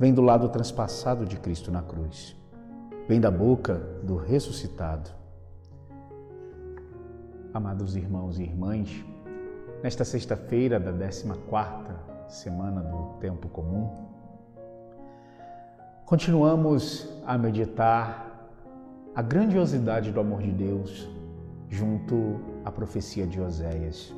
[0.00, 2.34] vem do lado transpassado de Cristo na cruz,
[3.06, 5.10] vem da boca do ressuscitado.
[7.52, 9.04] Amados irmãos e irmãs,
[9.82, 11.26] nesta sexta-feira da 14
[12.28, 13.90] semana do tempo comum,
[16.06, 18.48] continuamos a meditar
[19.14, 21.10] a grandiosidade do amor de Deus
[21.68, 24.14] junto à profecia de Oséias.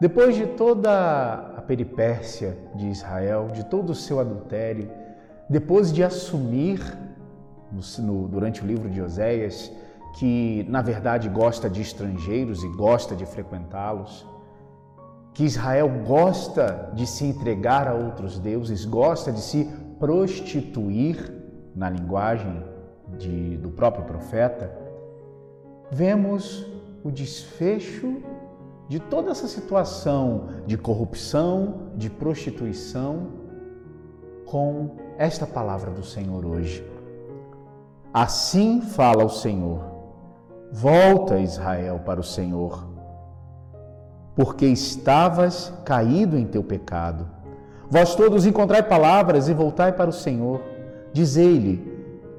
[0.00, 4.90] Depois de toda peripécia de Israel, de todo o seu adultério,
[5.48, 6.80] depois de assumir,
[7.70, 9.70] no, durante o livro de Oséias,
[10.18, 14.26] que na verdade gosta de estrangeiros e gosta de frequentá-los,
[15.32, 21.38] que Israel gosta de se entregar a outros deuses, gosta de se prostituir,
[21.72, 22.64] na linguagem
[23.16, 24.76] de, do próprio profeta,
[25.88, 26.66] vemos
[27.04, 28.20] o desfecho
[28.90, 33.28] de toda essa situação de corrupção, de prostituição,
[34.44, 36.84] com esta palavra do Senhor hoje.
[38.12, 39.80] Assim fala o Senhor:
[40.72, 42.84] Volta, Israel, para o Senhor,
[44.34, 47.28] porque estavas caído em teu pecado.
[47.88, 50.60] Vós todos encontrai palavras e voltai para o Senhor.
[51.12, 51.80] Dizei-lhe: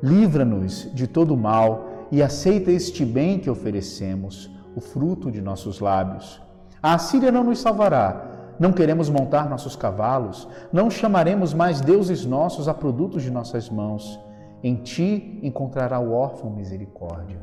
[0.03, 6.41] Livra-nos de todo mal e aceita este bem que oferecemos o fruto de nossos lábios.
[6.81, 8.31] A Assíria não nos salvará.
[8.59, 14.19] Não queremos montar nossos cavalos, não chamaremos mais deuses nossos a produtos de nossas mãos.
[14.61, 17.41] Em ti encontrará o órfão misericórdia.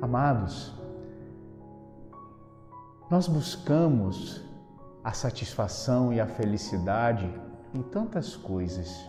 [0.00, 0.72] Amados,
[3.10, 4.40] nós buscamos
[5.02, 7.28] a satisfação e a felicidade
[7.74, 9.04] em tantas coisas.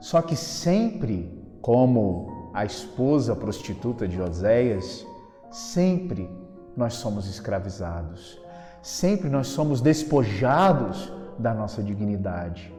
[0.00, 5.06] Só que sempre, como a esposa prostituta de Oséias,
[5.50, 6.30] sempre
[6.76, 8.40] nós somos escravizados,
[8.82, 12.72] sempre nós somos despojados da nossa dignidade.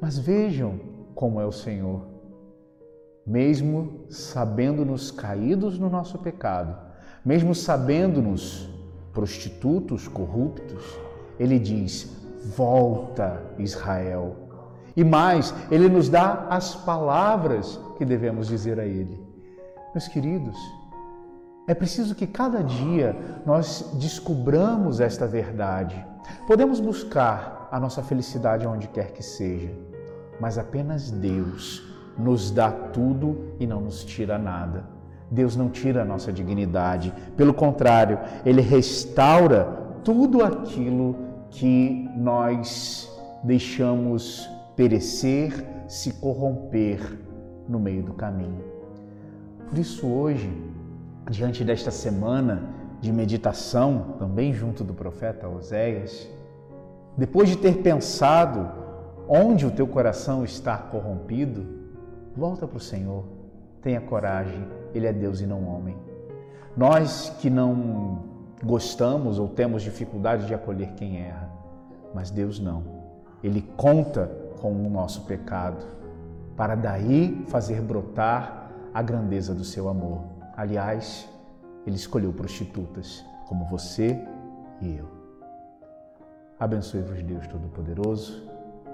[0.00, 0.80] Mas vejam
[1.14, 2.08] como é o Senhor.
[3.26, 6.76] Mesmo sabendo-nos caídos no nosso pecado,
[7.24, 8.68] mesmo sabendo-nos
[9.12, 10.82] prostitutos, corruptos,
[11.38, 12.16] Ele diz:
[12.56, 14.49] Volta, Israel.
[14.96, 19.20] E mais, Ele nos dá as palavras que devemos dizer a Ele.
[19.94, 20.56] Meus queridos,
[21.66, 26.04] é preciso que cada dia nós descubramos esta verdade.
[26.46, 29.72] Podemos buscar a nossa felicidade onde quer que seja,
[30.40, 31.82] mas apenas Deus
[32.18, 34.84] nos dá tudo e não nos tira nada.
[35.30, 39.64] Deus não tira a nossa dignidade, pelo contrário, Ele restaura
[40.02, 41.16] tudo aquilo
[41.50, 43.08] que nós
[43.44, 44.48] deixamos
[44.80, 45.52] perecer,
[45.86, 47.02] se corromper
[47.68, 48.64] no meio do caminho.
[49.68, 50.50] Por isso, hoje,
[51.30, 52.62] diante desta semana
[52.98, 56.26] de meditação, também junto do profeta Oséias,
[57.14, 58.70] depois de ter pensado
[59.28, 61.66] onde o teu coração está corrompido,
[62.34, 63.24] volta para o Senhor,
[63.82, 65.98] tenha coragem, Ele é Deus e não homem.
[66.74, 68.24] Nós que não
[68.64, 71.52] gostamos ou temos dificuldade de acolher quem erra,
[72.14, 72.82] mas Deus não.
[73.44, 75.84] Ele conta com o nosso pecado
[76.56, 80.22] para daí fazer brotar a grandeza do seu amor.
[80.56, 81.28] Aliás,
[81.86, 84.22] ele escolheu prostitutas como você
[84.80, 85.08] e eu.
[86.58, 88.46] Abençoe-vos Deus Todo-Poderoso,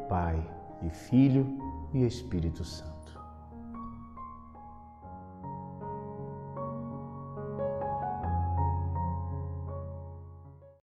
[0.09, 0.41] Pai
[0.83, 1.59] e Filho
[1.93, 3.16] e Espírito Santo.